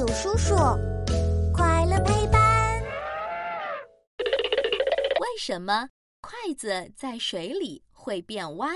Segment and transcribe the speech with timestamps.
[0.00, 0.54] 有叔叔，
[1.52, 2.82] 快乐陪伴。
[5.20, 5.86] 为什么
[6.22, 8.74] 筷子在水里会变弯？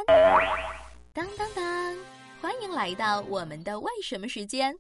[1.15, 1.97] 当当当！
[2.43, 4.77] 欢迎来到我们的为什么时间。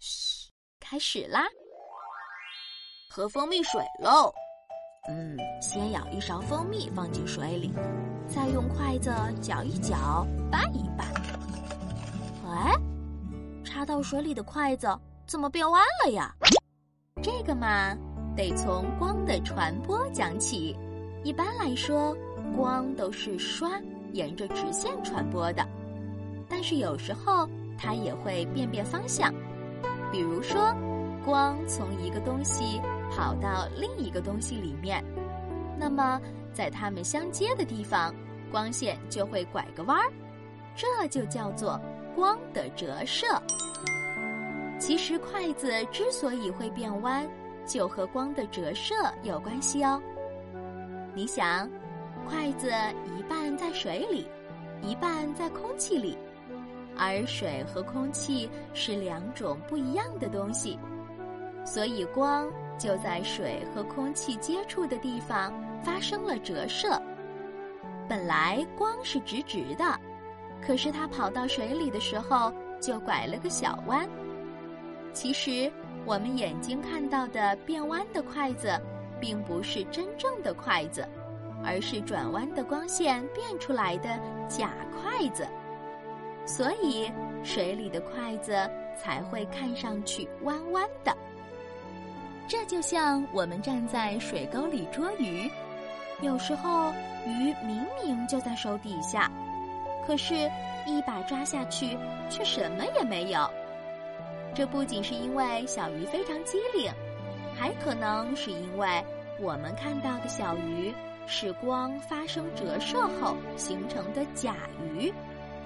[0.00, 1.44] 嘘，开始啦！
[3.08, 4.34] 喝蜂蜜水喽。
[5.08, 7.72] 嗯，先舀一勺蜂蜜放进水里，
[8.26, 11.06] 再用筷子搅一搅，拌一拌。
[12.48, 12.72] 哎，
[13.64, 14.88] 插到水里的筷子
[15.26, 16.34] 怎么变弯了呀？
[17.22, 17.96] 这个嘛，
[18.36, 20.76] 得从光的传播讲起。
[21.22, 22.16] 一般来说，
[22.56, 23.80] 光都是刷
[24.12, 25.66] 沿着直线传播的，
[26.48, 27.48] 但是有时候
[27.78, 29.32] 它也会变变方向。
[30.12, 30.74] 比如说，
[31.24, 32.80] 光从一个东西。
[33.10, 35.04] 跑到另一个东西里面，
[35.78, 36.20] 那么
[36.52, 38.12] 在它们相接的地方，
[38.50, 40.10] 光线就会拐个弯儿，
[40.74, 41.80] 这就叫做
[42.16, 43.26] 光的折射。
[44.86, 47.26] 其实筷子之所以会变弯，
[47.64, 49.98] 就和光的折射有关系哦。
[51.14, 51.66] 你想，
[52.28, 52.70] 筷子
[53.16, 54.28] 一半在水里，
[54.82, 56.18] 一半在空气里，
[56.98, 60.78] 而水和空气是两种不一样的东西，
[61.64, 62.46] 所以光。
[62.76, 67.00] 就在水和空气接触的地方发生了折射。
[68.08, 69.98] 本来光是直直的，
[70.60, 74.06] 可是它跑到水里的时候就拐了个小弯。
[75.14, 75.72] 其实
[76.04, 78.78] 我们眼睛看到的变弯的筷子，
[79.20, 81.08] 并不是真正的筷子，
[81.64, 85.46] 而是转弯的光线变出来的假筷子。
[86.44, 87.10] 所以
[87.42, 88.52] 水里的筷子
[88.98, 91.16] 才会看上去弯弯的。
[92.46, 95.50] 这就像我们站在水沟里捉鱼，
[96.20, 96.92] 有时候
[97.24, 99.30] 鱼明明就在手底下，
[100.06, 100.34] 可是，
[100.86, 101.96] 一把抓下去
[102.28, 103.48] 却什么也没有。
[104.54, 106.92] 这不仅是因为小鱼非常机灵，
[107.54, 109.04] 还可能是因为
[109.40, 110.94] 我们看到的小鱼
[111.26, 114.54] 是光发生折射后形成的假
[114.94, 115.12] 鱼，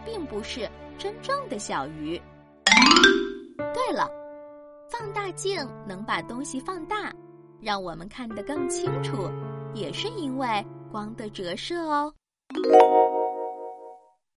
[0.05, 2.21] 并不是真正的小鱼。
[3.75, 4.09] 对了。
[4.91, 7.13] 放大镜能把东西放大，
[7.61, 9.31] 让我们看得更清楚，
[9.75, 12.11] 也是因为光的折射哦。